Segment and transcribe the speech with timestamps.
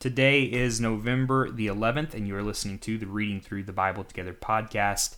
[0.00, 4.04] Today is November the 11th, and you are listening to the Reading Through the Bible
[4.04, 5.16] Together podcast.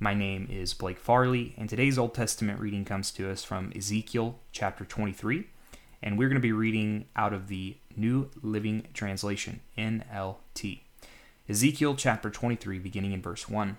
[0.00, 4.38] My name is Blake Farley, and today's Old Testament reading comes to us from Ezekiel
[4.50, 5.48] chapter 23,
[6.02, 10.80] and we're going to be reading out of the New Living Translation, NLT.
[11.46, 13.76] Ezekiel chapter 23, beginning in verse 1.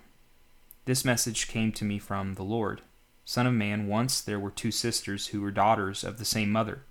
[0.84, 2.80] This message came to me from the Lord
[3.24, 6.82] Son of man, once there were two sisters who were daughters of the same mother.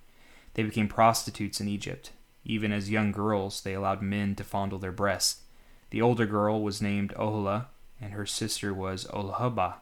[0.52, 2.10] They became prostitutes in Egypt
[2.44, 5.42] even as young girls, they allowed men to fondle their breasts.
[5.90, 7.66] The older girl was named Oholah,
[8.00, 9.76] and her sister was Oholibah.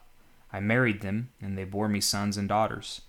[0.52, 3.02] I married them, and they bore me sons and daughters.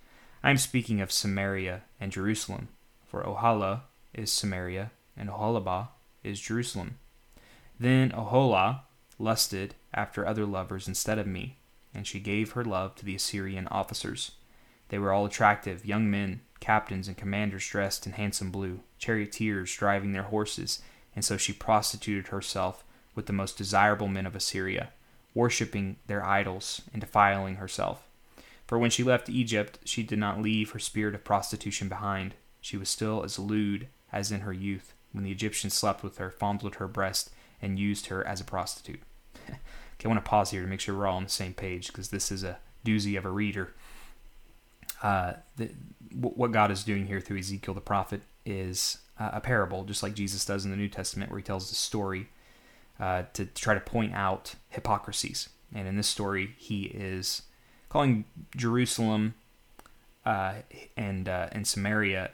[0.43, 2.69] I am speaking of Samaria and Jerusalem,
[3.05, 3.81] for Oholah
[4.13, 5.89] is Samaria, and Oholibah
[6.23, 6.97] is Jerusalem.
[7.79, 8.81] Then Oholah
[9.19, 11.57] lusted after other lovers instead of me,
[11.93, 14.31] and she gave her love to the Assyrian officers.
[14.89, 20.13] They were all attractive young men, captains and commanders dressed in handsome blue, charioteers driving
[20.13, 20.81] their horses,
[21.13, 24.89] and so she prostituted herself with the most desirable men of Assyria,
[25.33, 28.07] worshipping their idols and defiling herself.
[28.65, 32.33] For when she left Egypt, she did not leave her spirit of prostitution behind.
[32.61, 36.31] She was still as lewd as in her youth, when the Egyptians slept with her,
[36.31, 37.29] fondled her breast,
[37.61, 39.01] and used her as a prostitute.
[39.49, 39.57] okay,
[40.05, 42.07] I want to pause here to make sure we're all on the same page because
[42.07, 43.73] this is a doozy of a reader.
[45.03, 45.69] Uh, the,
[46.15, 50.15] what God is doing here through Ezekiel the prophet is uh, a parable, just like
[50.15, 52.29] Jesus does in the New Testament, where he tells the story
[52.99, 55.49] uh, to, try to point out hypocrisies.
[55.75, 57.43] And in this story, he is
[57.89, 59.35] calling Jerusalem
[60.25, 60.53] uh,
[60.95, 62.31] and uh, and Samaria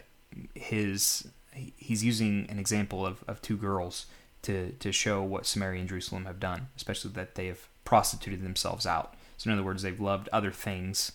[0.54, 1.28] his.
[1.52, 4.06] He's using an example of, of two girls
[4.44, 8.86] to, to show what Samaria and Jerusalem have done, especially that they have prostituted themselves
[8.86, 9.16] out.
[9.38, 11.11] So, in other words, they've loved other things,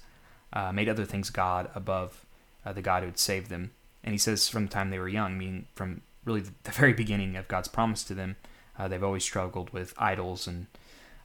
[0.54, 2.24] uh, made other things God above
[2.64, 3.72] uh, the God who had saved them.
[4.02, 7.36] And he says from the time they were young, meaning from really the very beginning
[7.36, 8.36] of God's promise to them,
[8.78, 10.66] uh, they've always struggled with idols and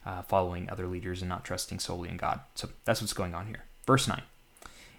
[0.04, 2.40] uh, following other leaders and not trusting solely in God.
[2.54, 3.64] So that's what's going on here.
[3.86, 4.22] Verse 9.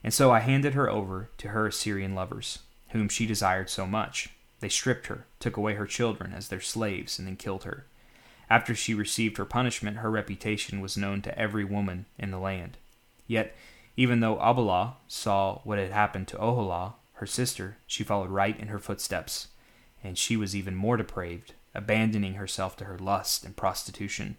[0.03, 4.29] And so I handed her over to her Assyrian lovers, whom she desired so much.
[4.59, 7.85] They stripped her, took away her children as their slaves, and then killed her.
[8.49, 12.77] After she received her punishment, her reputation was known to every woman in the land.
[13.27, 13.55] Yet
[13.97, 18.69] even though Abilah saw what had happened to Oholah, her sister, she followed right in
[18.69, 19.49] her footsteps,
[20.03, 24.37] and she was even more depraved, abandoning herself to her lust and prostitution.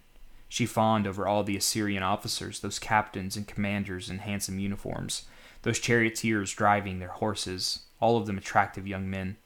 [0.49, 5.23] She fawned over all the Assyrian officers, those captains and commanders in handsome uniforms,
[5.63, 9.37] those charioteers driving their horses, all of them attractive young men.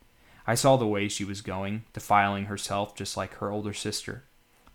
[0.46, 4.24] I saw the way she was going, defiling herself just like her older sister.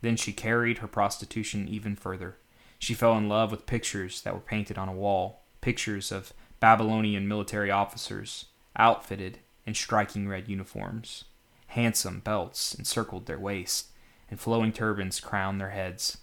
[0.02, 2.36] Then she carried her prostitution even further.
[2.82, 7.28] She fell in love with pictures that were painted on a wall, pictures of Babylonian
[7.28, 11.22] military officers, outfitted in striking red uniforms.
[11.68, 13.90] Handsome belts encircled their waists,
[14.28, 16.18] and flowing turbans crowned their heads.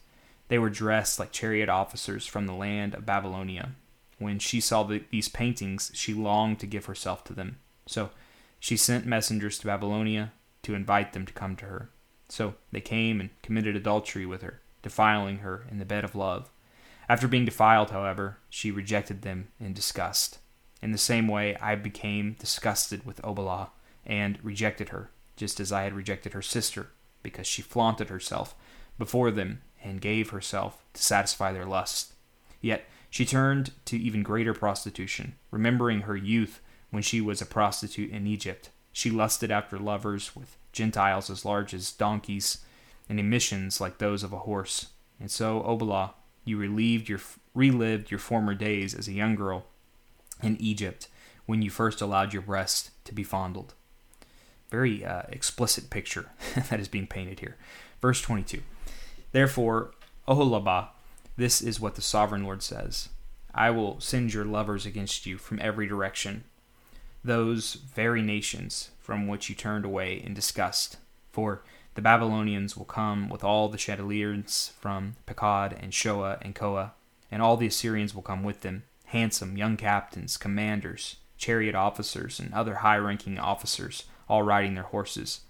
[0.49, 3.75] They were dressed like chariot officers from the land of Babylonia.
[4.17, 7.59] When she saw the, these paintings, she longed to give herself to them.
[7.85, 8.09] So
[8.59, 10.33] she sent messengers to Babylonia
[10.63, 11.89] to invite them to come to her.
[12.27, 16.49] So they came and committed adultery with her defiling her in the bed of love.
[17.07, 20.39] After being defiled, however, she rejected them in disgust.
[20.81, 23.69] In the same way, I became disgusted with Oholah
[24.05, 26.91] and rejected her, just as I had rejected her sister,
[27.23, 28.55] because she flaunted herself
[28.97, 32.13] before them and gave herself to satisfy their lust.
[32.61, 36.61] Yet she turned to even greater prostitution, remembering her youth
[36.91, 38.69] when she was a prostitute in Egypt.
[38.91, 42.59] She lusted after lovers with genitals as large as donkeys
[43.09, 44.89] and emissions like those of a horse.
[45.19, 46.11] And so, Oholah,
[46.45, 47.19] you relieved your,
[47.53, 49.65] relived your former days as a young girl
[50.41, 51.07] in Egypt
[51.45, 53.73] when you first allowed your breast to be fondled.
[54.69, 56.29] Very uh, explicit picture
[56.69, 57.57] that is being painted here.
[58.01, 58.61] Verse 22.
[59.31, 59.91] Therefore,
[60.27, 60.89] Oholibah,
[61.37, 63.09] this is what the sovereign Lord says
[63.53, 66.43] I will send your lovers against you from every direction,
[67.23, 70.97] those very nations from which you turned away in disgust.
[71.31, 71.63] For
[71.99, 76.93] the Babylonians will come with all the Chaldeans from Pekod and Shoa and Koa,
[77.29, 82.53] and all the Assyrians will come with them, handsome young captains, commanders, chariot officers, and
[82.53, 85.41] other high ranking officers, all riding their horses.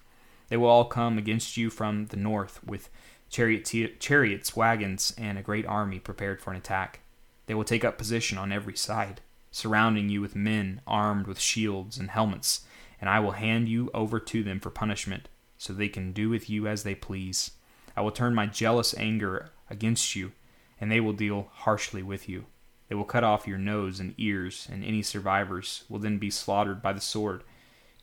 [0.48, 2.90] They will all come against you from the north with
[3.30, 7.02] chariot chariots, wagons, and a great army prepared for an attack.
[7.45, 9.22] They will take up position on every side,
[9.52, 12.62] surrounding you with men armed with shields and helmets,
[13.00, 15.30] and I will hand you over to them for punishment
[15.60, 17.52] so they can do with you as they please.
[17.96, 20.32] I will turn my jealous anger against you,
[20.80, 22.46] and they will deal harshly with you.
[22.88, 26.82] They will cut off your nose and ears, and any survivors will then be slaughtered
[26.82, 27.44] by the sword.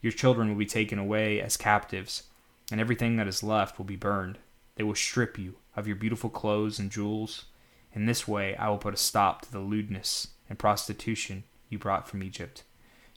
[0.03, 2.25] Your children will be taken away as captives,
[2.70, 4.38] and everything that is left will be burned.
[4.76, 7.47] They will strip you of your beautiful clothes and jewels.
[7.94, 12.06] In this way I will put a stop to the lewdness and prostitution you brought
[12.06, 12.64] from Egypt.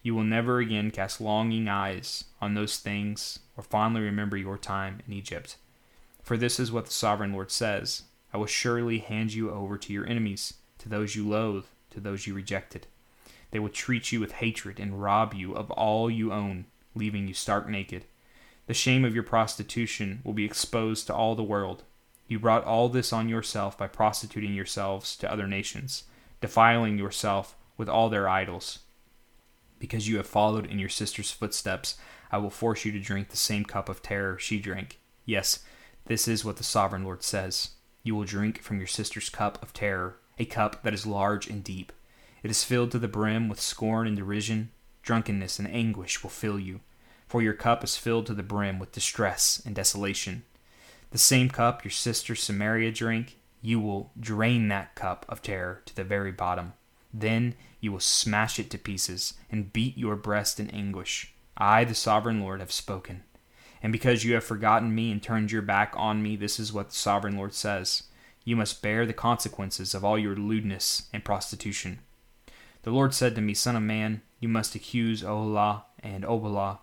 [0.02, 5.02] You will never again cast longing eyes on those things or fondly remember your time
[5.06, 5.58] in Egypt.
[6.24, 8.04] For this is what the sovereign Lord says
[8.34, 12.28] I will surely hand you over to your enemies, to those you loathe, to those
[12.28, 12.88] you rejected.
[13.52, 17.34] They will treat you with hatred and rob you of all you own, leaving you
[17.34, 18.06] stark naked.
[18.68, 21.84] The shame of your prostitution will be exposed to all the world.
[22.28, 26.04] You brought all this on yourself by prostituting yourselves to other nations,
[26.40, 28.80] defiling yourself with all their idols.
[29.80, 31.96] Because you have followed in your sister's footsteps,
[32.32, 35.00] I will force you to drink the same cup of terror she drank.
[35.26, 35.60] Yes,
[36.06, 37.72] this is what the sovereign Lord says.
[38.04, 41.64] You will drink from your sister's cup of terror, a cup that is large and
[41.64, 41.92] deep.
[42.44, 44.72] It is filled to the brim with scorn and derision.
[45.02, 46.82] Drunkenness and anguish will fill you
[47.30, 50.44] for your cup is filled to the brim with distress and desolation.
[51.12, 55.96] The same cup your sister Samaria drank, you will drain that cup of terror to
[55.96, 56.74] the very bottom.
[57.14, 61.34] Then you will smash it to pieces and beat your breast in anguish.
[61.58, 63.24] I, the sovereign Lord, have spoken.
[63.82, 66.90] And because you have forgotten me and turned your back on me, this is what
[66.90, 68.04] the sovereign Lord says
[68.44, 72.00] You must bear the consequences of all your lewdness and prostitution.
[72.84, 76.80] The Lord said to me, Son of man, you must accuse Oholah and Oholibah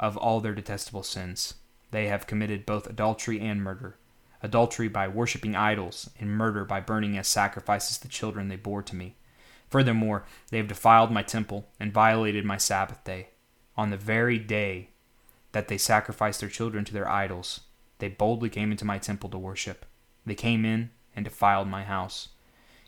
[0.00, 1.54] of all their detestable sins.
[1.90, 3.98] They have committed both adultery and murder
[4.42, 8.96] adultery by worshipping idols, and murder by burning as sacrifices the children they bore to
[8.96, 9.16] me.
[9.70, 13.28] Furthermore, they have defiled my temple and violated my Sabbath day.
[13.76, 14.90] On the very day
[15.52, 17.60] that they sacrificed their children to their idols,
[17.98, 19.84] they boldly came into my temple to worship.
[20.24, 22.28] They came in and defiled my house.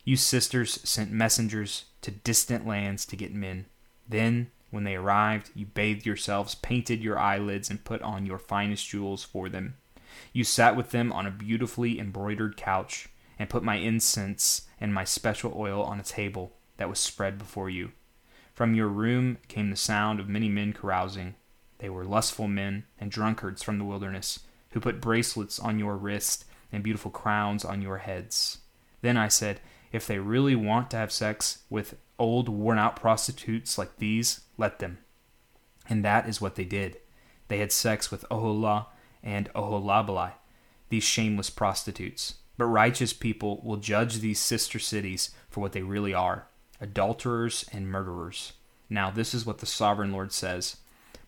[0.04, 3.66] You sisters sent messengers to distant lands to get men.
[4.08, 8.88] Then when they arrived, you bathed yourselves, painted your eyelids, and put on your finest
[8.88, 9.74] jewels for them.
[10.32, 15.04] You sat with them on a beautifully embroidered couch, and put my incense and my
[15.04, 17.92] special oil on a table that was spread before you.
[18.54, 21.34] From your room came the sound of many men carousing.
[21.76, 24.40] They were lustful men and drunkards from the wilderness,
[24.70, 28.60] who put bracelets on your wrists and beautiful crowns on your heads.
[29.02, 29.60] Then I said,
[29.92, 34.78] If they really want to have sex with old, worn out prostitutes like these, let
[34.78, 35.00] them.
[35.86, 36.96] And that is what they did.
[37.48, 38.86] They had sex with Oholah
[39.22, 40.32] and Oholibah,
[40.88, 42.36] these shameless prostitutes.
[42.56, 46.46] But righteous people will judge these sister cities for what they really are
[46.80, 48.54] adulterers and murderers.
[48.88, 50.76] Now, this is what the sovereign Lord says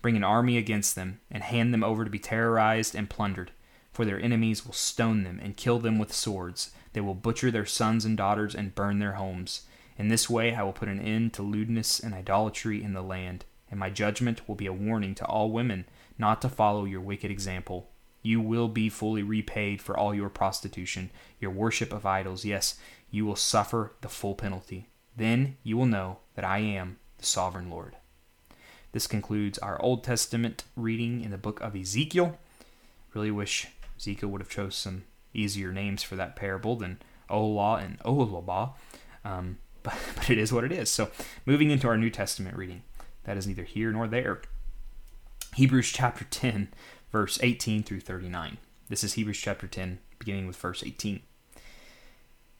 [0.00, 3.52] Bring an army against them, and hand them over to be terrorized and plundered.
[3.92, 6.72] For their enemies will stone them and kill them with swords.
[6.92, 9.62] They will butcher their sons and daughters and burn their homes.
[9.96, 13.44] In this way I will put an end to lewdness and idolatry in the land,
[13.70, 15.84] and my judgment will be a warning to all women
[16.18, 17.90] not to follow your wicked example.
[18.22, 22.44] You will be fully repaid for all your prostitution, your worship of idols.
[22.44, 22.76] Yes,
[23.10, 24.88] you will suffer the full penalty.
[25.16, 27.96] Then you will know that I am the sovereign Lord.
[28.92, 32.38] This concludes our Old Testament reading in the book of Ezekiel.
[33.14, 33.68] Really wish
[33.98, 35.04] Ezekiel would have chose some
[35.34, 37.00] easier names for that parable than
[37.30, 38.74] Olah and Oholabah.
[39.24, 40.90] Um, but, but it is what it is.
[40.90, 41.10] So,
[41.46, 42.82] moving into our New Testament reading,
[43.24, 44.42] that is neither here nor there.
[45.54, 46.68] Hebrews chapter 10,
[47.10, 48.58] verse 18 through 39.
[48.88, 51.20] This is Hebrews chapter 10, beginning with verse 18.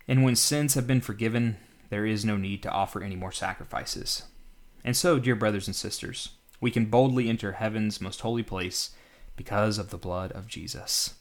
[0.08, 1.58] And when sins have been forgiven,
[1.92, 4.22] there is no need to offer any more sacrifices.
[4.82, 8.92] And so, dear brothers and sisters, we can boldly enter heaven's most holy place
[9.36, 11.16] because of the blood of Jesus.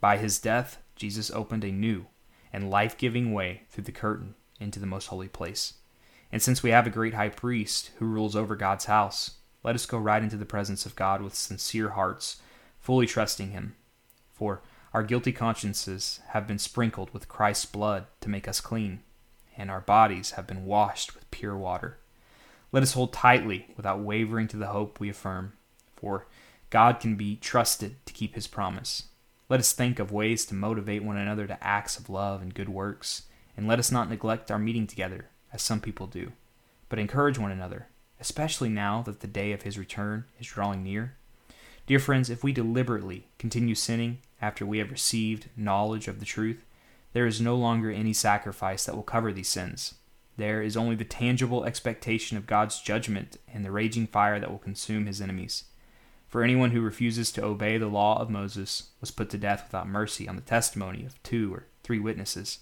[0.00, 2.06] By his death, Jesus opened a new
[2.52, 5.74] and life giving way through the curtain into the most holy place.
[6.32, 9.86] And since we have a great high priest who rules over God's house, let us
[9.86, 12.38] go right into the presence of God with sincere hearts,
[12.80, 13.76] fully trusting him.
[14.32, 14.60] For
[14.92, 19.04] our guilty consciences have been sprinkled with Christ's blood to make us clean,
[19.56, 21.98] and our bodies have been washed with pure water.
[22.72, 25.52] Let us hold tightly without wavering to the hope we affirm,
[25.94, 26.26] for
[26.70, 29.04] God can be trusted to keep his promise.
[29.48, 32.68] Let us think of ways to motivate one another to acts of love and good
[32.68, 33.22] works
[33.56, 36.32] and let us not neglect our meeting together, as some people do,
[36.88, 37.86] but encourage one another,
[38.20, 41.14] especially now that the day of his return is drawing near.
[41.86, 46.64] Dear friends, if we deliberately continue sinning after we have received knowledge of the truth,
[47.16, 49.94] there is no longer any sacrifice that will cover these sins.
[50.36, 54.58] There is only the tangible expectation of God's judgment and the raging fire that will
[54.58, 55.64] consume his enemies.
[56.28, 59.88] For anyone who refuses to obey the law of Moses was put to death without
[59.88, 62.58] mercy on the testimony of two or three witnesses.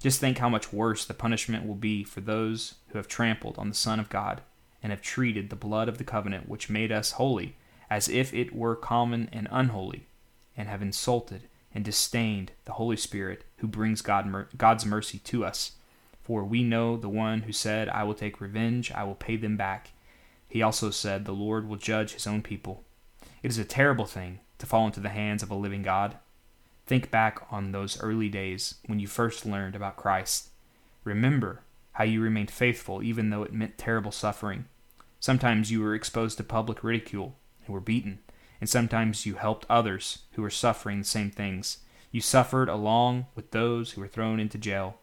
[0.00, 3.70] Just think how much worse the punishment will be for those who have trampled on
[3.70, 4.42] the Son of God
[4.82, 7.56] and have treated the blood of the covenant which made us holy
[7.88, 10.08] as if it were common and unholy.
[10.58, 15.72] and have insulted and disdained the Holy Spirit who brings God, God's mercy to us.
[16.22, 19.56] For we know the one who said, I will take revenge, I will pay them
[19.56, 19.92] back.
[20.46, 22.84] He also said, The Lord will judge his own people.
[23.42, 26.16] It is a terrible thing to fall into the hands of a living God.
[26.86, 30.50] Think back on those early days when you first learned about Christ.
[31.02, 34.66] Remember how you remained faithful even though it meant terrible suffering.
[35.20, 38.18] Sometimes you were exposed to public ridicule and were beaten,
[38.60, 41.78] and sometimes you helped others who were suffering the same things.
[42.14, 44.98] You suffered along with those who were thrown into jail.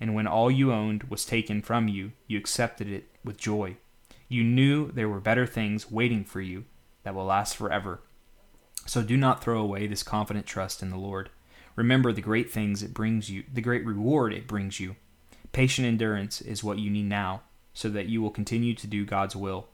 [0.00, 3.76] And when all you owned was taken from you, you accepted it with joy.
[4.26, 6.64] You knew there were better things waiting for you
[7.02, 8.00] that will last forever.
[8.86, 11.28] So do not throw away this confident trust in the Lord.
[11.74, 14.96] Remember the great things it brings you, the great reward it brings you.
[15.52, 17.42] Patient endurance is what you need now,
[17.74, 19.68] so that you will continue to do God's will.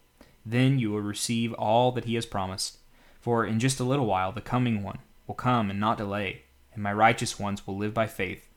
[0.45, 2.79] Then you will receive all that He has promised.
[3.21, 4.99] For in just a little while the coming one
[5.29, 6.43] will come and not delay,
[6.75, 8.49] and my righteous ones will live by faith.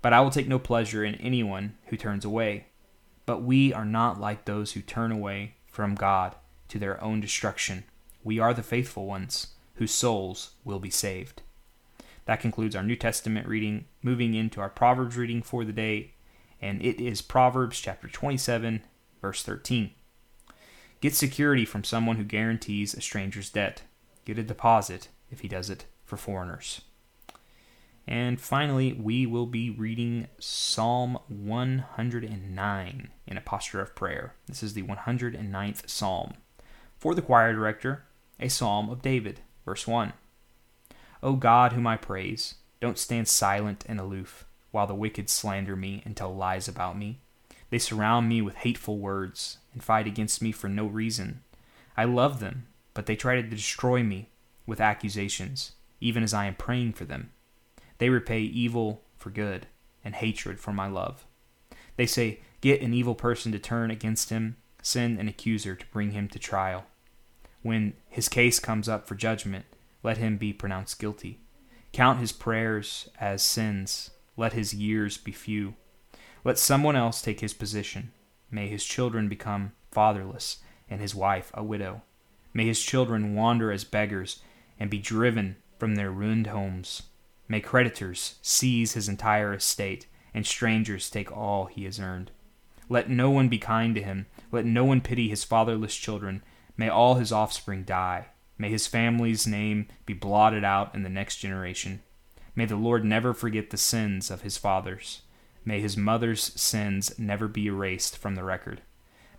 [0.00, 2.66] But I will take no pleasure in anyone who turns away.
[3.24, 6.34] But we are not like those who turn away from God
[6.68, 7.84] to their own destruction.
[8.24, 11.42] We are the faithful ones, whose souls will be saved.
[12.24, 13.86] That concludes our New Testament reading.
[14.02, 16.14] Moving into our Proverbs reading for the day,
[16.60, 18.82] and it is Proverbs chapter 27,
[19.20, 19.90] verse 13.
[21.00, 23.82] Get security from someone who guarantees a stranger's debt.
[24.24, 26.82] Get a deposit if he does it for foreigners.
[28.06, 34.34] And finally, we will be reading Psalm 109 in a posture of prayer.
[34.46, 36.34] This is the 109th Psalm.
[36.98, 38.04] For the choir director,
[38.40, 40.12] a Psalm of David, verse 1.
[41.22, 46.02] O God, whom I praise, don't stand silent and aloof while the wicked slander me
[46.04, 47.20] and tell lies about me.
[47.70, 51.42] They surround me with hateful words and fight against me for no reason.
[51.96, 54.30] I love them, but they try to destroy me
[54.66, 57.30] with accusations, even as I am praying for them.
[57.98, 59.66] They repay evil for good
[60.04, 61.24] and hatred for my love.
[61.96, 66.12] They say, Get an evil person to turn against him, send an accuser to bring
[66.12, 66.84] him to trial.
[67.62, 69.66] When his case comes up for judgment,
[70.02, 71.40] let him be pronounced guilty.
[71.92, 75.74] Count his prayers as sins let his years be few.
[76.44, 78.12] Let someone else take his position.
[78.50, 80.58] May his children become fatherless,
[80.88, 82.02] and his wife a widow.
[82.54, 84.42] May his children wander as beggars,
[84.78, 87.02] and be driven from their ruined homes.
[87.52, 92.30] May creditors seize his entire estate, and strangers take all he has earned.
[92.88, 94.24] Let no one be kind to him.
[94.50, 96.42] Let no one pity his fatherless children.
[96.78, 98.28] May all his offspring die.
[98.56, 102.00] May his family's name be blotted out in the next generation.
[102.56, 105.20] May the Lord never forget the sins of his fathers.
[105.62, 108.80] May his mother's sins never be erased from the record.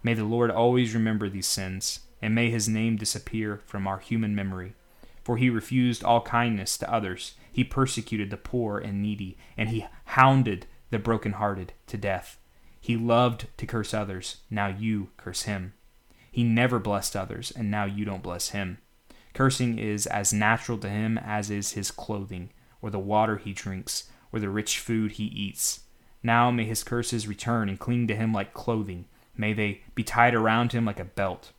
[0.04, 4.36] May the Lord always remember these sins, and may his name disappear from our human
[4.36, 4.76] memory.
[5.24, 9.86] For he refused all kindness to others, he persecuted the poor and needy, and he
[10.06, 12.38] hounded the broken-hearted to death.
[12.82, 15.74] He loved to curse others, now you curse him.
[16.30, 18.80] He never blessed others, and now you don't bless him.
[19.34, 22.50] Cursing is as natural to him as is his clothing
[22.82, 25.82] or the water he drinks, or the rich food he eats.
[26.22, 29.06] Now may his curses return and cling to him like clothing.
[29.38, 31.54] May they be tied around him like a belt.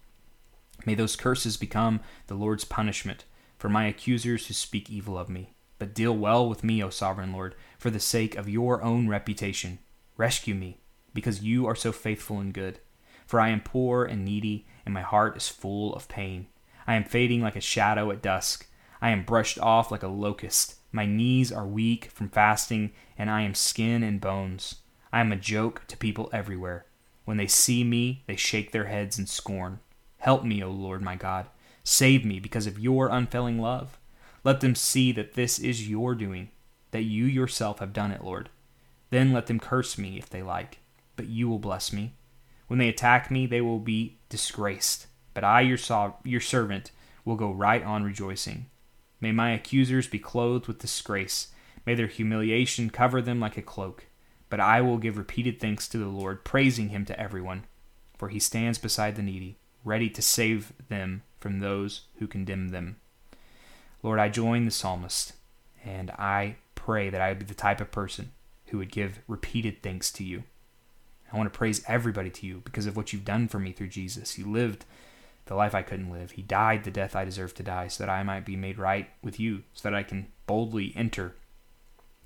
[0.84, 3.24] May those curses become the Lord's punishment
[3.56, 5.53] for my accusers who speak evil of me.
[5.84, 9.80] But deal well with me, O sovereign Lord, for the sake of your own reputation.
[10.16, 10.80] Rescue me,
[11.12, 12.78] because you are so faithful and good.
[13.26, 16.46] For I am poor and needy, and my heart is full of pain.
[16.86, 18.66] I am fading like a shadow at dusk.
[19.02, 20.76] I am brushed off like a locust.
[20.90, 24.76] My knees are weak from fasting, and I am skin and bones.
[25.12, 26.86] I am a joke to people everywhere.
[27.26, 29.80] When they see me, they shake their heads in scorn.
[30.16, 31.44] Help me, O Lord my God.
[31.82, 33.98] Save me because of your unfailing love.
[34.44, 36.50] Let them see that this is your doing,
[36.90, 38.50] that you yourself have done it, Lord.
[39.10, 40.78] Then let them curse me if they like,
[41.16, 42.14] but you will bless me.
[42.66, 46.90] When they attack me, they will be disgraced, but I, your, so- your servant,
[47.24, 48.66] will go right on rejoicing.
[49.20, 51.48] May my accusers be clothed with disgrace.
[51.86, 54.06] May their humiliation cover them like a cloak.
[54.50, 57.64] But I will give repeated thanks to the Lord, praising him to everyone.
[58.18, 62.96] For he stands beside the needy, ready to save them from those who condemn them.
[64.04, 65.32] Lord, I join the psalmist,
[65.82, 68.32] and I pray that I would be the type of person
[68.66, 70.44] who would give repeated thanks to you.
[71.32, 73.88] I want to praise everybody to you because of what you've done for me through
[73.88, 74.38] Jesus.
[74.38, 74.84] You lived
[75.46, 76.32] the life I couldn't live.
[76.32, 79.08] He died the death I deserved to die so that I might be made right
[79.22, 81.34] with you, so that I can boldly enter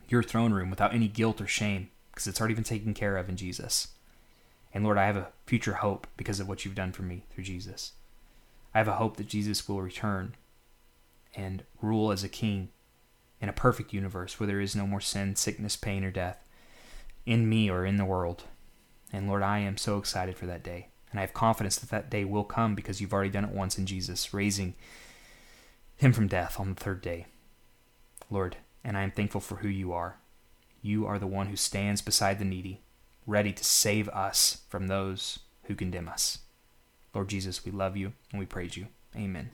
[0.09, 3.29] your throne room without any guilt or shame, because it's already been taken care of
[3.29, 3.89] in Jesus.
[4.75, 7.45] And Lord, I have a future hope because of what you've done for me through
[7.45, 7.93] Jesus.
[8.75, 10.35] I have a hope that Jesus will return
[11.39, 12.69] and rule as a king
[13.41, 16.45] in a perfect universe where there is no more sin, sickness, pain, or death
[17.25, 18.45] in me or in the world.
[19.13, 20.89] And Lord, I am so excited for that day.
[21.11, 23.79] And I have confidence that that day will come because you've already done it once
[23.79, 24.75] in Jesus, raising
[25.97, 27.27] him from death on the third day.
[28.31, 30.19] Lord, and I am thankful for who you are.
[30.83, 32.83] You are the one who stands beside the needy,
[33.27, 36.39] ready to save us from those who condemn us.
[37.15, 38.89] Lord Jesus, we love you and we praise you.
[39.17, 39.51] Amen.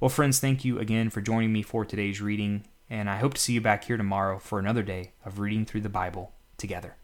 [0.00, 3.40] Well, friends, thank you again for joining me for today's reading, and I hope to
[3.40, 6.97] see you back here tomorrow for another day of reading through the Bible together.